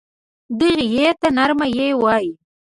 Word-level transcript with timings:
دغې 0.59 0.85
ی 0.95 1.05
ته 1.21 1.27
نرمه 1.37 1.65
یې 1.77 1.87
وايي. 2.01 2.31